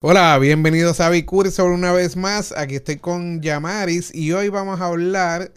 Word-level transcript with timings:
Hola, 0.00 0.38
bienvenidos 0.38 1.00
a 1.00 1.10
Bicurso 1.10 1.66
una 1.66 1.90
vez 1.90 2.16
más. 2.16 2.52
Aquí 2.56 2.76
estoy 2.76 2.98
con 2.98 3.42
Yamaris 3.42 4.14
y 4.14 4.30
hoy 4.30 4.48
vamos 4.48 4.80
a 4.80 4.86
hablar 4.86 5.52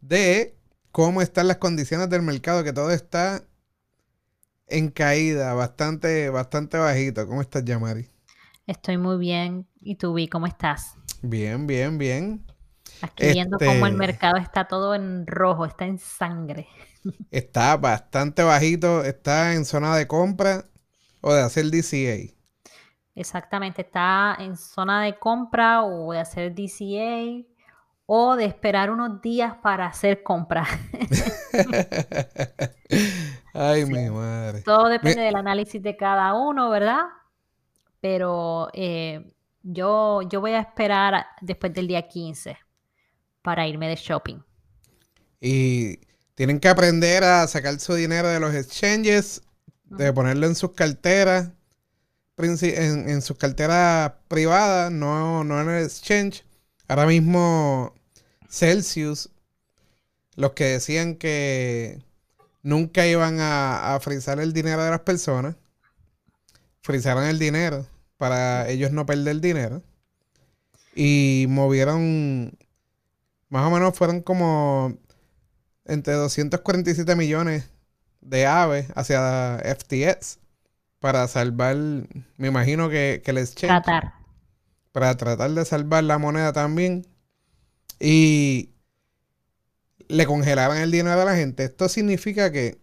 de 0.00 0.54
cómo 0.92 1.20
están 1.20 1.48
las 1.48 1.56
condiciones 1.56 2.08
del 2.08 2.22
mercado, 2.22 2.62
que 2.62 2.72
todo 2.72 2.92
está 2.92 3.42
en 4.68 4.88
caída, 4.88 5.54
bastante, 5.54 6.30
bastante 6.30 6.78
bajito. 6.78 7.26
¿Cómo 7.26 7.40
estás, 7.40 7.64
Yamaris? 7.64 8.08
Estoy 8.68 8.98
muy 8.98 9.18
bien. 9.18 9.66
¿Y 9.80 9.96
tú, 9.96 10.14
Vi, 10.14 10.28
cómo 10.28 10.46
estás? 10.46 10.94
Bien, 11.20 11.66
bien, 11.66 11.98
bien. 11.98 12.46
Aquí 13.00 13.32
viendo 13.32 13.58
cómo 13.58 13.86
el 13.86 13.94
este 13.94 13.98
mercado 13.98 14.36
está 14.36 14.68
todo 14.68 14.94
en 14.94 15.26
rojo, 15.26 15.66
está 15.66 15.86
en 15.86 15.98
sangre. 15.98 16.68
Está 17.32 17.76
bastante 17.76 18.44
bajito, 18.44 19.02
está 19.02 19.54
en 19.54 19.64
zona 19.64 19.96
de 19.96 20.06
compra 20.06 20.66
o 21.20 21.34
de 21.34 21.42
hacer 21.42 21.68
DCA. 21.68 22.32
Exactamente, 23.14 23.82
está 23.82 24.36
en 24.38 24.56
zona 24.56 25.02
de 25.02 25.18
compra 25.18 25.82
o 25.82 26.12
de 26.12 26.20
hacer 26.20 26.54
DCA 26.54 27.46
o 28.06 28.36
de 28.36 28.46
esperar 28.46 28.90
unos 28.90 29.20
días 29.20 29.54
para 29.62 29.86
hacer 29.86 30.22
compra. 30.22 30.66
Ay, 33.54 33.84
mi 33.84 34.08
madre. 34.08 34.62
Todo 34.62 34.88
depende 34.88 35.22
del 35.22 35.36
análisis 35.36 35.82
de 35.82 35.96
cada 35.96 36.34
uno, 36.34 36.70
¿verdad? 36.70 37.02
Pero 38.00 38.70
eh, 38.72 39.30
yo, 39.62 40.22
yo 40.22 40.40
voy 40.40 40.52
a 40.52 40.60
esperar 40.60 41.26
después 41.42 41.72
del 41.74 41.86
día 41.86 42.08
15 42.08 42.56
para 43.42 43.66
irme 43.66 43.88
de 43.88 43.96
shopping. 43.96 44.40
Y 45.38 45.98
tienen 46.34 46.60
que 46.60 46.68
aprender 46.68 47.24
a 47.24 47.46
sacar 47.46 47.78
su 47.78 47.94
dinero 47.94 48.28
de 48.28 48.40
los 48.40 48.54
exchanges, 48.54 49.42
de 49.84 50.12
ponerlo 50.12 50.46
en 50.46 50.54
sus 50.54 50.72
carteras 50.72 51.52
en, 52.36 53.08
en 53.08 53.22
sus 53.22 53.36
carteras 53.36 54.12
privadas, 54.28 54.90
no, 54.90 55.44
no 55.44 55.60
en 55.60 55.68
el 55.68 55.84
exchange. 55.84 56.44
Ahora 56.88 57.06
mismo 57.06 57.94
Celsius, 58.48 59.30
los 60.36 60.52
que 60.52 60.64
decían 60.64 61.16
que 61.16 62.02
nunca 62.62 63.06
iban 63.06 63.40
a, 63.40 63.94
a 63.94 64.00
frizar 64.00 64.40
el 64.40 64.52
dinero 64.52 64.82
de 64.84 64.90
las 64.90 65.00
personas, 65.00 65.56
frizaron 66.82 67.24
el 67.24 67.38
dinero 67.38 67.86
para 68.16 68.68
ellos 68.68 68.92
no 68.92 69.06
perder 69.06 69.40
dinero. 69.40 69.82
Y 70.94 71.46
movieron, 71.48 72.56
más 73.48 73.66
o 73.66 73.70
menos 73.70 73.96
fueron 73.96 74.20
como 74.20 74.96
entre 75.84 76.14
247 76.14 77.16
millones 77.16 77.64
de 78.20 78.46
aves 78.46 78.86
hacia 78.94 79.60
FTX 79.64 80.41
para 81.02 81.26
salvar, 81.26 81.76
me 81.76 82.48
imagino 82.48 82.88
que, 82.88 83.22
que 83.24 83.32
exchange. 83.32 83.82
Tratar. 83.82 84.14
Para 84.92 85.16
tratar 85.16 85.50
de 85.50 85.64
salvar 85.64 86.04
la 86.04 86.16
moneda 86.16 86.52
también. 86.52 87.04
Y 87.98 88.70
le 90.06 90.26
congelaban 90.26 90.78
el 90.78 90.92
dinero 90.92 91.20
a 91.20 91.24
la 91.24 91.34
gente. 91.34 91.64
Esto 91.64 91.88
significa 91.88 92.52
que 92.52 92.78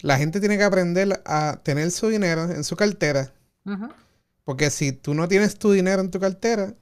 la 0.00 0.16
gente 0.16 0.40
tiene 0.40 0.56
que 0.56 0.64
aprender 0.64 1.22
a 1.26 1.60
tener 1.62 1.90
su 1.90 2.08
dinero 2.08 2.44
en 2.50 2.64
su 2.64 2.76
cartera. 2.76 3.34
Porque 4.44 4.70
si 4.70 4.92
tú 4.92 5.12
no 5.12 5.28
tienes 5.28 5.58
tu 5.58 5.72
dinero 5.72 6.00
en 6.00 6.10
tu 6.10 6.18
cartera, 6.18 6.72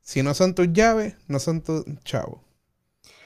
si 0.00 0.24
no 0.24 0.34
son 0.34 0.56
tus 0.56 0.72
llaves, 0.72 1.14
no 1.28 1.38
son 1.38 1.62
tus 1.62 1.84
chavos. 2.02 2.40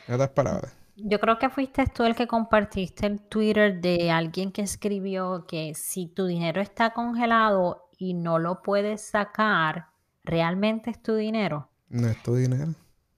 En 0.06 0.17
otras 0.17 0.31
palabras. 0.31 0.75
Yo 0.97 1.20
creo 1.20 1.39
que 1.39 1.50
fuiste 1.50 1.86
tú 1.86 2.05
el 2.05 2.14
que 2.14 2.27
compartiste 2.27 3.06
el 3.06 3.20
Twitter 3.20 3.80
de 3.80 4.11
alguien 4.11 4.50
que 4.50 4.62
escribió 4.62 5.47
que 5.47 5.75
si 5.75 6.06
tu 6.06 6.27
dinero 6.27 6.62
está 6.62 6.94
congelado 6.94 7.91
y 7.98 8.14
no 8.14 8.38
lo 8.38 8.62
puedes 8.62 9.03
sacar, 9.03 9.88
¿realmente 10.25 10.91
es 10.91 11.03
tu 11.03 11.14
dinero? 11.14 11.69
No 11.91 12.08
es 12.08 12.22
tu 12.22 12.34
dinero. 12.34 12.72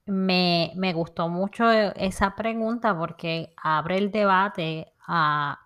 Me, 0.05 0.73
me 0.75 0.91
gustó 0.93 1.29
mucho 1.29 1.71
esa 1.71 2.35
pregunta 2.35 2.97
porque 2.97 3.53
abre 3.55 3.97
el 3.97 4.11
debate 4.11 4.91
a, 5.07 5.59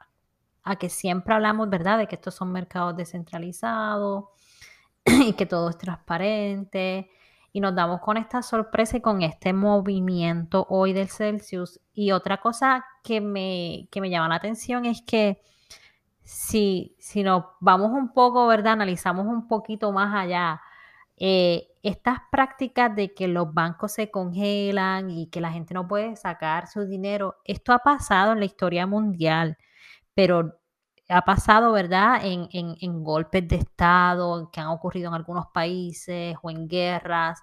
a 0.63 0.75
que 0.75 0.89
siempre 0.89 1.33
hablamos, 1.33 1.69
¿verdad?, 1.69 1.97
de 1.97 2.07
que 2.07 2.15
estos 2.15 2.35
son 2.35 2.51
mercados 2.51 2.95
descentralizados 2.95 4.25
y 5.05 5.33
que 5.33 5.47
todo 5.47 5.69
es 5.69 5.77
transparente 5.79 7.09
y 7.53 7.61
nos 7.61 7.75
damos 7.75 8.01
con 8.01 8.17
esta 8.17 8.41
sorpresa 8.41 8.97
y 8.97 9.01
con 9.01 9.21
este 9.21 9.53
movimiento 9.53 10.65
hoy 10.69 10.91
del 10.91 11.07
Celsius. 11.07 11.79
Y 11.93 12.11
otra 12.11 12.41
cosa 12.41 12.83
que 13.03 13.21
me, 13.21 13.87
me 13.95 14.09
llama 14.09 14.27
la 14.27 14.35
atención 14.35 14.85
es 14.85 15.03
que 15.03 15.39
si, 16.23 16.95
si 16.97 17.21
nos 17.21 17.43
vamos 17.59 17.91
un 17.91 18.11
poco, 18.11 18.47
¿verdad? 18.47 18.73
Analizamos 18.73 19.27
un 19.27 19.47
poquito 19.47 19.91
más 19.91 20.15
allá. 20.15 20.61
Eh, 21.15 21.67
estas 21.83 22.21
prácticas 22.31 22.95
de 22.95 23.13
que 23.13 23.27
los 23.27 23.53
bancos 23.53 23.91
se 23.91 24.09
congelan 24.09 25.11
y 25.11 25.27
que 25.27 25.39
la 25.39 25.51
gente 25.51 25.75
no 25.75 25.87
puede 25.87 26.15
sacar 26.15 26.67
su 26.67 26.87
dinero, 26.87 27.35
esto 27.45 27.71
ha 27.71 27.79
pasado 27.79 28.31
en 28.31 28.39
la 28.39 28.45
historia 28.45 28.87
mundial, 28.87 29.57
pero 30.15 30.59
ha 31.09 31.21
pasado, 31.23 31.71
¿verdad?, 31.71 32.21
en, 32.23 32.47
en, 32.51 33.03
golpes 33.03 33.47
de 33.47 33.57
Estado 33.57 34.49
que 34.51 34.59
han 34.59 34.67
ocurrido 34.67 35.09
en 35.09 35.15
algunos 35.15 35.47
países 35.53 36.35
o 36.41 36.49
en 36.49 36.67
guerras, 36.67 37.39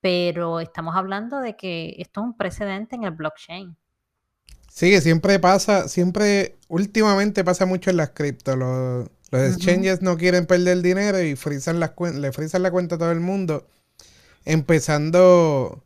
pero 0.00 0.60
estamos 0.60 0.96
hablando 0.96 1.40
de 1.40 1.56
que 1.56 1.94
esto 1.98 2.20
es 2.20 2.26
un 2.26 2.36
precedente 2.36 2.96
en 2.96 3.04
el 3.04 3.12
blockchain. 3.12 3.76
Sí, 4.68 4.90
que 4.90 5.00
siempre 5.00 5.38
pasa, 5.38 5.88
siempre, 5.88 6.56
últimamente 6.68 7.44
pasa 7.44 7.66
mucho 7.66 7.90
en 7.90 7.98
las 7.98 8.10
cripto. 8.10 8.56
Los, 8.56 9.08
exchanges 9.32 10.02
no 10.02 10.16
quieren 10.16 10.46
perder 10.46 10.82
dinero 10.82 11.20
y 11.22 11.36
frisan 11.36 11.80
las 11.80 11.92
le 12.14 12.32
frisan 12.32 12.62
la 12.62 12.70
cuenta 12.70 12.94
a 12.94 12.98
todo 12.98 13.12
el 13.12 13.20
mundo. 13.20 13.66
Empezando 14.44 15.84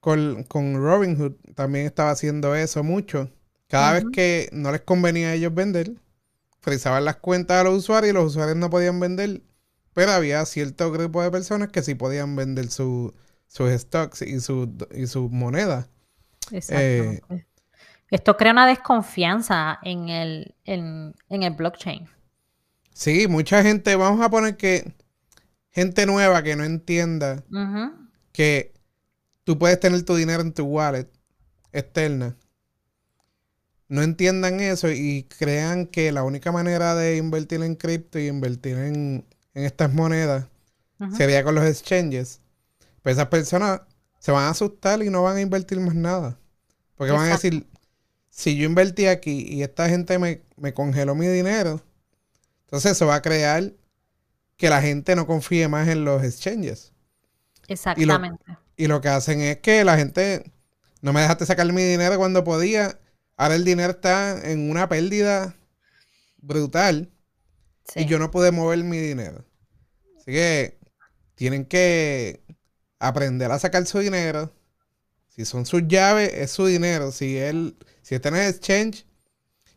con, 0.00 0.44
con 0.44 0.76
Robinhood, 0.76 1.34
también 1.54 1.86
estaba 1.86 2.10
haciendo 2.10 2.54
eso 2.54 2.82
mucho. 2.82 3.30
Cada 3.68 3.94
vez 3.94 4.04
que 4.12 4.48
no 4.52 4.72
les 4.72 4.82
convenía 4.82 5.28
a 5.28 5.34
ellos 5.34 5.54
vender, 5.54 5.92
frisaban 6.66 7.04
las 7.04 7.18
cuentas 7.18 7.60
a 7.60 7.62
los 7.62 7.76
usuarios 7.76 8.10
y 8.10 8.12
los 8.12 8.26
usuarios 8.26 8.56
no 8.56 8.68
podían 8.70 8.98
vender, 8.98 9.40
pero 9.92 10.10
había 10.10 10.44
cierto 10.46 10.90
grupo 10.90 11.22
de 11.22 11.30
personas 11.30 11.68
que 11.68 11.80
sí 11.80 11.94
podían 11.94 12.34
vender 12.34 12.70
sus 12.70 13.12
stocks 13.48 14.22
y 14.22 14.40
su, 14.40 14.76
y 14.92 15.06
su 15.06 15.28
moneda. 15.28 15.88
Exactamente. 16.50 17.22
Eh, 17.30 17.46
Esto 18.10 18.36
crea 18.36 18.50
una 18.50 18.66
desconfianza 18.66 19.78
en 19.84 20.08
el, 20.08 20.56
en, 20.64 21.14
el 21.28 21.54
blockchain. 21.54 22.08
Sí, 22.92 23.28
mucha 23.28 23.62
gente, 23.62 23.94
vamos 23.94 24.20
a 24.20 24.28
poner 24.28 24.56
que 24.56 24.92
gente 25.70 26.04
nueva 26.04 26.42
que 26.42 26.56
no 26.56 26.64
entienda 26.64 27.44
que 28.32 28.74
tú 29.44 29.56
puedes 29.56 29.78
tener 29.78 30.02
tu 30.02 30.16
dinero 30.16 30.42
en 30.42 30.52
tu 30.52 30.64
wallet 30.64 31.08
externa 31.72 32.36
no 33.88 34.02
entiendan 34.02 34.60
eso 34.60 34.90
y 34.90 35.26
crean 35.38 35.86
que 35.86 36.12
la 36.12 36.24
única 36.24 36.52
manera 36.52 36.94
de 36.94 37.16
invertir 37.16 37.62
en 37.62 37.76
cripto 37.76 38.18
y 38.18 38.26
invertir 38.26 38.76
en, 38.78 39.24
estas 39.54 39.92
monedas 39.92 40.46
sería 41.16 41.42
con 41.44 41.54
los 41.54 41.64
exchanges, 41.64 42.40
pues 43.02 43.16
esas 43.16 43.28
personas 43.28 43.80
se 44.18 44.32
van 44.32 44.44
a 44.44 44.50
asustar 44.50 45.02
y 45.02 45.10
no 45.10 45.22
van 45.22 45.36
a 45.36 45.40
invertir 45.40 45.78
más 45.80 45.94
nada. 45.94 46.38
Porque 46.96 47.12
van 47.12 47.28
a 47.28 47.32
decir, 47.32 47.66
si 48.28 48.56
yo 48.56 48.64
invertí 48.64 49.06
aquí 49.06 49.46
y 49.48 49.62
esta 49.62 49.88
gente 49.88 50.18
me, 50.18 50.42
me 50.56 50.74
congeló 50.74 51.14
mi 51.14 51.26
dinero, 51.26 51.82
entonces 52.64 52.92
eso 52.92 53.06
va 53.06 53.16
a 53.16 53.22
crear 53.22 53.72
que 54.56 54.70
la 54.70 54.82
gente 54.82 55.14
no 55.14 55.26
confíe 55.26 55.68
más 55.68 55.88
en 55.88 56.04
los 56.04 56.22
exchanges. 56.22 56.92
Exactamente. 57.68 58.44
Y 58.76 58.86
lo, 58.86 59.00
que 59.00 59.08
hacen 59.08 59.40
es 59.40 59.58
que 59.58 59.84
la 59.84 59.96
gente 59.96 60.52
no 61.00 61.12
me 61.12 61.20
dejaste 61.20 61.46
sacar 61.46 61.70
mi 61.72 61.82
dinero 61.82 62.16
cuando 62.18 62.44
podía 62.44 62.98
Ahora 63.36 63.54
el 63.54 63.64
dinero 63.64 63.92
está 63.92 64.50
en 64.50 64.70
una 64.70 64.88
pérdida 64.88 65.54
brutal. 66.38 67.10
Y 67.94 68.06
yo 68.06 68.18
no 68.18 68.30
pude 68.30 68.50
mover 68.50 68.82
mi 68.82 68.98
dinero. 68.98 69.44
Así 70.16 70.32
que 70.32 70.78
tienen 71.34 71.64
que 71.64 72.42
aprender 72.98 73.50
a 73.52 73.58
sacar 73.58 73.86
su 73.86 74.00
dinero. 74.00 74.52
Si 75.28 75.44
son 75.44 75.66
sus 75.66 75.86
llaves, 75.86 76.32
es 76.34 76.50
su 76.50 76.66
dinero. 76.66 77.12
Si 77.12 77.36
él, 77.36 77.76
si 78.02 78.14
está 78.14 78.30
en 78.30 78.36
el 78.36 78.48
exchange 78.48 79.06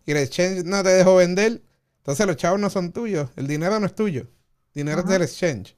y 0.06 0.12
el 0.12 0.18
exchange 0.18 0.64
no 0.64 0.82
te 0.82 0.90
dejó 0.90 1.18
vender, 1.18 1.62
entonces 1.98 2.26
los 2.26 2.38
chavos 2.38 2.60
no 2.60 2.70
son 2.70 2.92
tuyos. 2.92 3.30
El 3.36 3.46
dinero 3.46 3.80
no 3.80 3.86
es 3.86 3.94
tuyo. 3.94 4.22
El 4.74 4.86
dinero 4.86 5.02
es 5.02 5.08
del 5.08 5.22
exchange. 5.22 5.76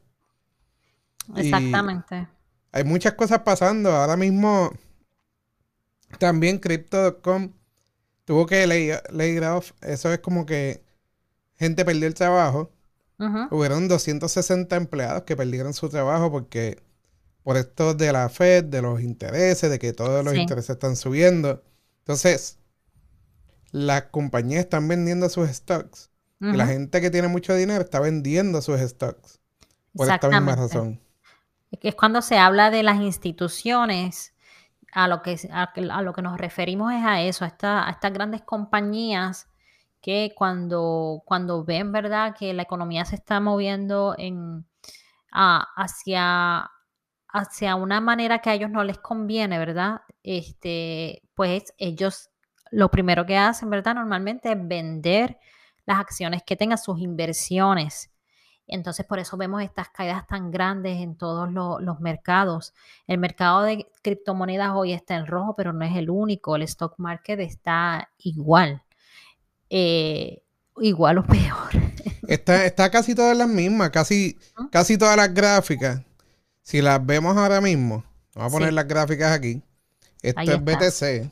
Exactamente. 1.35 2.27
hay 2.71 2.83
muchas 2.83 3.13
cosas 3.15 3.39
pasando. 3.39 3.91
Ahora 3.91 4.15
mismo 4.15 4.71
también 6.19 6.59
Crypto.com 6.59 7.51
tuvo 8.31 8.45
que 8.45 8.65
lay, 8.65 9.37
off. 9.39 9.73
Eso 9.81 10.13
es 10.13 10.19
como 10.19 10.45
que 10.45 10.85
gente 11.57 11.83
perdió 11.83 12.07
el 12.07 12.13
trabajo. 12.13 12.71
Hubieron 13.51 13.89
260 13.89 14.73
empleados 14.77 15.23
que 15.23 15.35
perdieron 15.35 15.73
su 15.73 15.89
trabajo 15.89 16.31
porque 16.31 16.81
por 17.43 17.57
esto 17.57 17.93
de 17.93 18.13
la 18.13 18.29
Fed, 18.29 18.63
de 18.63 18.81
los 18.81 19.01
intereses, 19.01 19.69
de 19.69 19.77
que 19.79 19.91
todos 19.91 20.23
los 20.23 20.33
intereses 20.33 20.69
están 20.69 20.95
subiendo. 20.95 21.61
Entonces, 21.99 22.57
las 23.71 24.03
compañías 24.03 24.61
están 24.61 24.87
vendiendo 24.87 25.27
sus 25.27 25.49
stocks. 25.49 26.09
Y 26.39 26.53
la 26.53 26.67
gente 26.67 27.01
que 27.01 27.11
tiene 27.11 27.27
mucho 27.27 27.53
dinero 27.53 27.83
está 27.83 27.99
vendiendo 27.99 28.61
sus 28.61 28.79
stocks. 28.79 29.41
Por 29.93 30.09
esta 30.09 30.29
misma 30.29 30.55
razón. 30.55 31.01
Es 31.81 31.95
cuando 31.95 32.21
se 32.21 32.37
habla 32.37 32.71
de 32.71 32.81
las 32.81 33.01
instituciones, 33.01 34.33
a 34.91 35.07
lo 35.07 35.21
que, 35.21 35.37
a, 35.51 36.01
lo 36.01 36.13
que 36.13 36.21
nos 36.21 36.37
referimos 36.37 36.93
es 36.93 37.03
a 37.03 37.21
eso, 37.21 37.45
a, 37.45 37.87
a 37.87 37.91
estas 37.91 38.13
grandes 38.13 38.41
compañías 38.41 39.47
que 40.01 40.33
cuando, 40.35 41.21
cuando 41.25 41.63
ven, 41.63 41.91
¿verdad?, 41.91 42.35
que 42.37 42.53
la 42.53 42.63
economía 42.63 43.05
se 43.05 43.15
está 43.15 43.39
moviendo 43.39 44.15
en, 44.17 44.65
hacia, 45.31 46.71
hacia 47.29 47.75
una 47.75 48.01
manera 48.01 48.39
que 48.39 48.49
a 48.49 48.53
ellos 48.53 48.69
no 48.69 48.83
les 48.83 48.97
conviene, 48.97 49.59
¿verdad? 49.59 50.01
Este, 50.23 51.21
pues 51.35 51.73
ellos 51.77 52.29
lo 52.71 52.89
primero 52.89 53.25
que 53.25 53.37
hacen, 53.37 53.69
¿verdad? 53.69 53.95
Normalmente 53.95 54.51
es 54.51 54.67
vender 54.67 55.39
las 55.85 55.99
acciones 55.99 56.43
que 56.43 56.55
tengan 56.55 56.77
sus 56.77 56.99
inversiones. 56.99 58.11
Entonces, 58.67 59.05
por 59.05 59.19
eso 59.19 59.35
vemos 59.37 59.61
estas 59.61 59.89
caídas 59.89 60.25
tan 60.27 60.49
grandes 60.49 61.01
en 61.01 61.15
todos 61.15 61.51
los 61.51 61.99
mercados. 61.99 62.73
El 63.05 63.17
mercado 63.17 63.63
de 63.63 63.87
criptomonedas 64.01 64.71
hoy 64.73 64.93
está 64.93 65.15
en 65.15 65.27
rojo, 65.27 65.55
pero 65.55 65.73
no 65.73 65.83
es 65.83 65.95
el 65.97 66.09
único. 66.09 66.55
El 66.55 66.61
stock 66.63 66.93
market 66.97 67.39
está 67.39 68.09
igual. 68.19 68.81
Eh, 69.69 70.41
igual 70.77 71.17
o 71.17 71.23
peor. 71.27 71.69
Está, 72.27 72.65
está 72.65 72.89
casi 72.89 73.13
todas 73.13 73.35
las 73.35 73.49
mismas, 73.49 73.89
casi, 73.89 74.37
casi 74.71 74.97
todas 74.97 75.17
las 75.17 75.33
gráficas. 75.33 76.01
Si 76.61 76.81
las 76.81 77.05
vemos 77.05 77.35
ahora 77.35 77.59
mismo, 77.59 78.05
vamos 78.35 78.53
a 78.53 78.57
poner 78.57 78.73
las 78.73 78.87
gráficas 78.87 79.31
aquí. 79.31 79.61
Esto 80.21 80.41
es 80.41 80.63
BTC. 80.63 81.31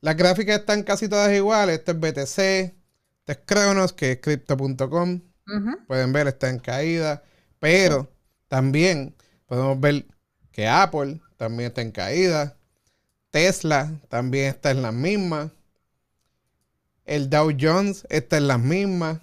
Las 0.00 0.16
gráficas 0.16 0.60
están 0.60 0.82
casi 0.82 1.08
todas 1.08 1.32
iguales. 1.32 1.78
Esto 1.78 1.92
es 1.92 1.98
BTC. 1.98 2.38
Este 2.38 3.32
es 3.32 3.38
Cronos, 3.44 3.92
que 3.92 4.12
es 4.12 4.20
crypto.com. 4.20 5.20
Pueden 5.86 6.12
ver, 6.12 6.28
está 6.28 6.48
en 6.48 6.58
caída. 6.58 7.22
Pero 7.58 8.10
también 8.48 9.14
podemos 9.46 9.78
ver 9.80 10.06
que 10.50 10.68
Apple 10.68 11.20
también 11.36 11.68
está 11.68 11.82
en 11.82 11.92
caída. 11.92 12.56
Tesla 13.30 13.92
también 14.08 14.46
está 14.46 14.70
en 14.70 14.82
las 14.82 14.94
mismas. 14.94 15.50
El 17.04 17.30
Dow 17.30 17.50
Jones 17.58 18.06
está 18.10 18.36
en 18.36 18.48
las 18.48 18.60
mismas. 18.60 19.20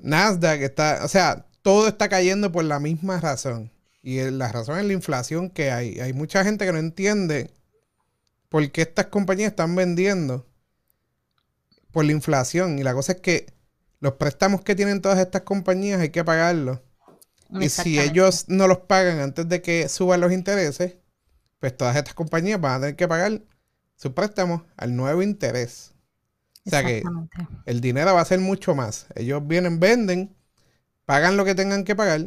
Nasdaq 0.00 0.60
está, 0.60 1.00
o 1.04 1.08
sea, 1.08 1.46
todo 1.62 1.88
está 1.88 2.08
cayendo 2.08 2.52
por 2.52 2.64
la 2.64 2.78
misma 2.78 3.20
razón. 3.20 3.70
Y 4.02 4.20
la 4.30 4.52
razón 4.52 4.78
es 4.78 4.84
la 4.84 4.92
inflación 4.92 5.48
que 5.48 5.70
hay. 5.70 5.98
Hay 6.00 6.12
mucha 6.12 6.44
gente 6.44 6.66
que 6.66 6.72
no 6.72 6.78
entiende 6.78 7.50
por 8.50 8.70
qué 8.70 8.82
estas 8.82 9.06
compañías 9.06 9.50
están 9.50 9.74
vendiendo 9.74 10.46
por 11.90 12.04
la 12.04 12.12
inflación. 12.12 12.78
Y 12.78 12.82
la 12.82 12.92
cosa 12.92 13.12
es 13.12 13.20
que 13.20 13.53
los 14.04 14.16
préstamos 14.16 14.60
que 14.60 14.74
tienen 14.74 15.00
todas 15.00 15.18
estas 15.18 15.40
compañías 15.42 15.98
hay 15.98 16.10
que 16.10 16.22
pagarlos. 16.22 16.78
Y 17.58 17.70
si 17.70 17.98
ellos 17.98 18.44
no 18.48 18.68
los 18.68 18.80
pagan 18.80 19.18
antes 19.18 19.48
de 19.48 19.62
que 19.62 19.88
suban 19.88 20.20
los 20.20 20.30
intereses, 20.30 20.98
pues 21.58 21.74
todas 21.74 21.96
estas 21.96 22.12
compañías 22.12 22.60
van 22.60 22.72
a 22.74 22.80
tener 22.80 22.96
que 22.96 23.08
pagar 23.08 23.40
sus 23.96 24.12
préstamos 24.12 24.60
al 24.76 24.94
nuevo 24.94 25.22
interés. 25.22 25.94
O 26.66 26.70
sea 26.70 26.84
que 26.84 27.02
el 27.64 27.80
dinero 27.80 28.12
va 28.12 28.20
a 28.20 28.26
ser 28.26 28.40
mucho 28.40 28.74
más. 28.74 29.06
Ellos 29.14 29.40
vienen, 29.46 29.80
venden, 29.80 30.36
pagan 31.06 31.38
lo 31.38 31.46
que 31.46 31.54
tengan 31.54 31.84
que 31.84 31.96
pagar, 31.96 32.26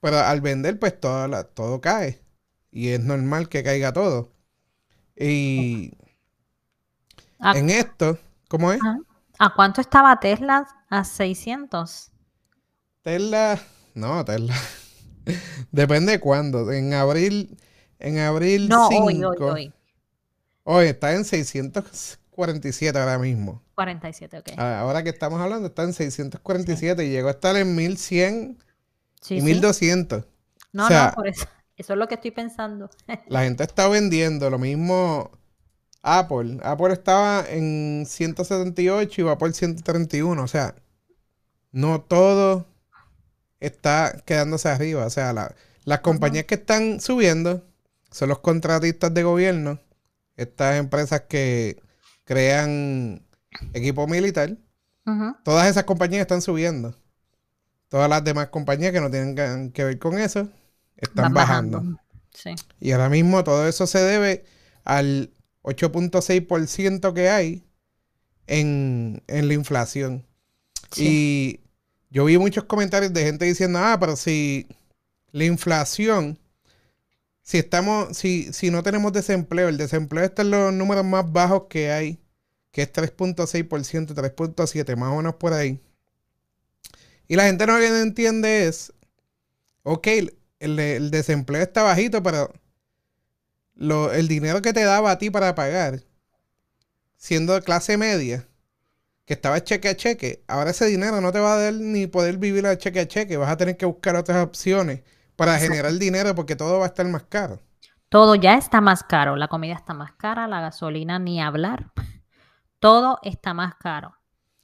pero 0.00 0.16
al 0.20 0.40
vender, 0.40 0.78
pues 0.78 1.00
todo, 1.00 1.44
todo 1.46 1.80
cae. 1.80 2.22
Y 2.70 2.90
es 2.90 3.00
normal 3.00 3.48
que 3.48 3.64
caiga 3.64 3.92
todo. 3.92 4.30
Y 5.16 5.92
ah. 7.40 7.54
en 7.56 7.68
esto, 7.68 8.16
¿cómo 8.46 8.72
es? 8.72 8.80
¿A 9.42 9.54
cuánto 9.54 9.80
estaba 9.80 10.20
Tesla? 10.20 10.68
A 10.90 11.02
600. 11.02 12.10
Tesla, 13.00 13.58
no, 13.94 14.22
Tesla. 14.22 14.54
Depende 15.72 16.12
de 16.12 16.20
cuándo. 16.20 16.70
En 16.70 16.92
abril, 16.92 17.56
en 17.98 18.18
abril 18.18 18.68
no, 18.68 18.88
hoy, 18.88 19.24
hoy, 19.24 19.36
hoy. 19.40 19.72
Hoy 20.64 20.86
está 20.88 21.14
en 21.14 21.24
600 21.24 22.18
47 22.30 22.98
ahora 22.98 23.18
mismo. 23.18 23.62
47, 23.76 24.40
ok. 24.40 24.48
Ah, 24.58 24.80
ahora 24.80 25.02
que 25.02 25.08
estamos 25.08 25.40
hablando, 25.40 25.68
está 25.68 25.84
en 25.84 25.94
647 25.94 27.06
y 27.06 27.08
llegó 27.08 27.28
a 27.28 27.30
estar 27.30 27.56
en 27.56 27.74
1100 27.74 28.58
y 29.30 29.40
1200. 29.40 30.24
No, 30.72 30.86
no, 30.86 31.12
por 31.14 31.28
eso. 31.28 31.46
Eso 31.78 31.94
es 31.94 31.98
lo 31.98 32.08
que 32.08 32.16
estoy 32.16 32.32
pensando. 32.32 32.90
la 33.26 33.44
gente 33.44 33.62
está 33.62 33.88
vendiendo 33.88 34.50
lo 34.50 34.58
mismo 34.58 35.30
Apple. 36.02 36.58
Apple 36.62 36.92
estaba 36.92 37.44
en 37.48 38.04
178 38.06 39.20
y 39.20 39.24
va 39.24 39.38
por 39.38 39.52
131. 39.52 40.42
O 40.42 40.48
sea, 40.48 40.74
no 41.72 42.00
todo 42.00 42.66
está 43.60 44.22
quedándose 44.24 44.68
arriba. 44.68 45.06
O 45.06 45.10
sea, 45.10 45.54
las 45.84 46.00
compañías 46.00 46.46
que 46.46 46.54
están 46.56 47.00
subiendo 47.00 47.64
son 48.10 48.28
los 48.28 48.38
contratistas 48.38 49.12
de 49.12 49.22
gobierno. 49.22 49.78
Estas 50.36 50.78
empresas 50.78 51.22
que 51.28 51.80
crean 52.24 53.22
equipo 53.74 54.06
militar, 54.06 54.56
todas 55.44 55.68
esas 55.68 55.84
compañías 55.84 56.22
están 56.22 56.40
subiendo. 56.40 56.94
Todas 57.88 58.08
las 58.08 58.22
demás 58.24 58.48
compañías 58.48 58.92
que 58.92 59.00
no 59.00 59.10
tienen 59.10 59.72
que 59.72 59.84
ver 59.84 59.98
con 59.98 60.18
eso 60.18 60.48
están 60.96 61.34
bajando. 61.34 61.82
Y 62.78 62.92
ahora 62.92 63.08
mismo 63.08 63.42
todo 63.44 63.66
eso 63.66 63.86
se 63.86 63.98
debe 63.98 64.44
al 64.84 65.30
8.6% 65.62 67.12
que 67.14 67.28
hay 67.28 67.64
en, 68.46 69.22
la 69.26 69.54
inflación. 69.54 70.26
Y 70.96 71.60
yo 72.10 72.24
vi 72.24 72.38
muchos 72.38 72.64
comentarios 72.64 73.12
de 73.12 73.22
gente 73.22 73.44
diciendo, 73.44 73.78
ah, 73.80 73.96
pero 74.00 74.16
si 74.16 74.66
la 75.32 75.44
inflación 75.44 76.38
si 77.50 77.58
estamos, 77.58 78.16
si, 78.16 78.52
si 78.52 78.70
no 78.70 78.84
tenemos 78.84 79.12
desempleo, 79.12 79.68
el 79.68 79.76
desempleo 79.76 80.24
está 80.24 80.42
en 80.42 80.52
los 80.52 80.72
números 80.72 81.04
más 81.04 81.32
bajos 81.32 81.64
que 81.68 81.90
hay, 81.90 82.20
que 82.70 82.82
es 82.82 82.92
3.6%, 82.92 84.14
3.7%, 84.14 84.96
más 84.96 85.12
o 85.12 85.16
menos 85.16 85.34
por 85.34 85.52
ahí. 85.52 85.80
Y 87.26 87.34
la 87.34 87.46
gente 87.46 87.66
no 87.66 87.76
entiende 87.76 88.68
es, 88.68 88.92
ok, 89.82 90.06
el, 90.60 91.10
desempleo 91.10 91.60
está 91.60 91.82
bajito, 91.82 92.22
pero 92.22 92.52
lo, 93.80 94.12
el 94.12 94.28
dinero 94.28 94.62
que 94.62 94.72
te 94.72 94.84
daba 94.84 95.10
a 95.10 95.18
ti 95.18 95.30
para 95.30 95.56
pagar, 95.56 96.04
siendo 97.16 97.54
de 97.54 97.62
clase 97.62 97.96
media, 97.96 98.46
que 99.24 99.34
estaba 99.34 99.62
cheque 99.64 99.88
a 99.88 99.96
cheque, 99.96 100.44
ahora 100.46 100.70
ese 100.70 100.86
dinero 100.86 101.20
no 101.20 101.32
te 101.32 101.40
va 101.40 101.54
a 101.54 101.58
dar 101.58 101.74
ni 101.74 102.06
poder 102.06 102.38
vivir 102.38 102.66
a 102.66 102.78
cheque 102.78 103.00
a 103.00 103.08
cheque, 103.08 103.36
vas 103.36 103.50
a 103.50 103.56
tener 103.56 103.76
que 103.76 103.86
buscar 103.86 104.14
otras 104.14 104.44
opciones 104.44 105.02
para 105.34 105.58
generar 105.58 105.92
dinero 105.94 106.34
porque 106.34 106.54
todo 106.54 106.78
va 106.78 106.84
a 106.84 106.88
estar 106.88 107.06
más 107.08 107.24
caro. 107.24 107.58
Todo 108.10 108.34
ya 108.34 108.54
está 108.54 108.80
más 108.80 109.02
caro, 109.02 109.36
la 109.36 109.48
comida 109.48 109.74
está 109.74 109.94
más 109.94 110.12
cara, 110.12 110.46
la 110.46 110.60
gasolina 110.60 111.18
ni 111.18 111.40
hablar. 111.40 111.90
Todo 112.80 113.18
está 113.22 113.54
más 113.54 113.76
caro. 113.76 114.16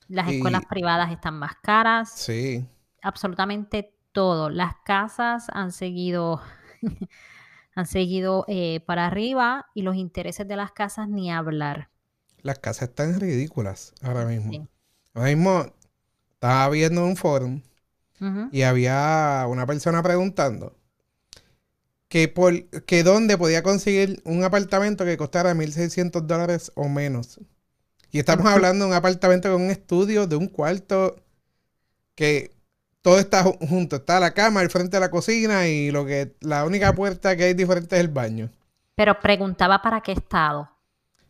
Las 0.09 0.29
escuelas 0.29 0.63
privadas 0.69 1.11
están 1.11 1.39
más 1.39 1.55
caras. 1.63 2.11
Sí. 2.11 2.67
Absolutamente 3.03 3.95
todo. 4.13 4.51
Las 4.51 4.75
casas 4.85 5.47
han 5.53 5.73
seguido, 5.73 6.41
han 7.77 7.87
seguido 7.87 8.45
eh, 8.49 8.81
para 8.87 9.07
arriba 9.07 9.67
y 9.75 9.83
los 9.83 9.97
intereses 9.97 10.49
de 10.49 10.57
las 10.57 10.73
casas 10.73 11.09
ni 11.09 11.31
hablar. 11.31 11.91
Las 12.41 12.59
casas 12.59 12.89
están 12.89 13.21
ridículas 13.21 13.93
ahora 14.03 14.25
mismo. 14.25 14.67
Ahora 15.13 15.29
mismo 15.29 15.67
estaba 16.33 16.69
viendo 16.71 17.05
un 17.05 17.17
foro 17.17 17.61
y 18.51 18.63
había 18.63 19.45
una 19.47 19.67
persona 19.67 20.03
preguntando 20.03 20.75
que, 22.09 22.29
por, 22.29 22.65
que 22.65 23.03
dónde 23.03 23.37
podía 23.37 23.63
conseguir 23.63 24.23
un 24.25 24.43
apartamento 24.43 25.05
que 25.05 25.19
costara 25.19 25.55
1.600 25.55 26.23
dólares 26.23 26.73
o 26.77 26.89
menos. 26.89 27.41
Y 28.11 28.19
estamos 28.21 28.47
hablando 28.47 28.87
de 28.87 28.91
un 28.93 28.97
apartamento 28.97 29.53
con 29.53 29.61
un 29.61 29.71
estudio 29.71 30.27
de 30.27 30.37
un 30.37 30.49
cuarto 30.49 31.17
que 32.15 32.56
todo 33.07 33.21
está 33.21 33.45
junto. 33.45 33.95
Está 33.95 34.19
la 34.19 34.35
cama, 34.35 34.63
el 34.63 34.69
frente 34.69 34.97
de 34.97 35.01
la 35.01 35.13
cocina 35.13 35.69
y 35.69 35.93
lo 35.93 36.05
que 36.05 36.35
la 36.41 36.65
única 36.65 36.93
puerta 36.93 37.37
que 37.37 37.45
hay 37.45 37.55
diferente 37.55 37.95
es 37.95 38.01
el 38.01 38.09
baño. 38.09 38.51
Pero 38.97 39.21
preguntaba 39.21 39.81
para 39.81 40.01
qué 40.01 40.11
estado. 40.11 40.69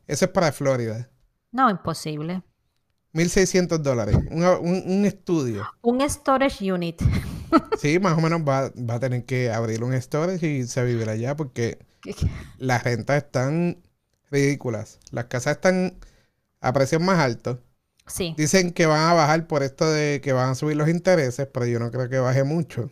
Eso 0.07 0.25
es 0.25 0.31
para 0.31 0.53
Florida. 0.53 1.11
No, 1.53 1.69
imposible. 1.69 2.43
1.600 3.13 3.77
dólares. 3.77 4.17
Un, 4.31 5.05
estudio. 5.05 5.67
Un 5.83 6.01
storage 6.09 6.73
unit. 6.73 7.03
sí, 7.79 7.99
más 7.99 8.17
o 8.17 8.23
menos 8.23 8.41
va, 8.41 8.73
a 8.95 8.99
tener 8.99 9.27
que 9.27 9.53
abrir 9.53 9.85
un 9.85 9.93
storage 10.01 10.47
y 10.47 10.63
se 10.65 10.83
vivirá 10.83 11.13
allá 11.13 11.37
porque 11.37 11.85
las 12.57 12.85
rentas 12.85 13.19
están 13.19 13.83
ridículas. 14.31 14.99
Las 15.11 15.27
casas 15.27 15.57
están 15.57 15.99
a 16.63 16.73
precios 16.73 17.03
más 17.03 17.19
altos. 17.19 17.59
Sí. 18.07 18.35
Dicen 18.37 18.73
que 18.73 18.87
van 18.87 19.11
a 19.11 19.15
bajar 19.15 19.47
por 19.47 19.63
esto 19.63 19.91
de 19.91 20.21
que 20.23 20.33
van 20.33 20.51
a 20.51 20.55
subir 20.55 20.77
los 20.77 20.89
intereses, 20.89 21.49
pero 21.53 21.67
yo 21.67 21.79
no 21.79 21.91
creo 21.91 22.09
que 22.09 22.19
baje 22.19 22.45
mucho. 22.45 22.91